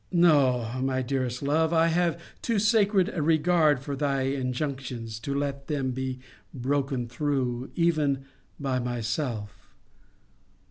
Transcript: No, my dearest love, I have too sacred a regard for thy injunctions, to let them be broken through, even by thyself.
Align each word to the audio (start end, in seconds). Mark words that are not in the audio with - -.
No, 0.11 0.71
my 0.81 1.03
dearest 1.03 1.43
love, 1.43 1.71
I 1.73 1.85
have 1.89 2.19
too 2.41 2.57
sacred 2.57 3.11
a 3.13 3.21
regard 3.21 3.81
for 3.81 3.95
thy 3.95 4.23
injunctions, 4.23 5.19
to 5.19 5.35
let 5.35 5.67
them 5.67 5.91
be 5.91 6.17
broken 6.55 7.07
through, 7.07 7.69
even 7.75 8.25
by 8.59 8.79
thyself. 8.79 9.53